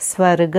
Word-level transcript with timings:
स्वर्ग 0.00 0.56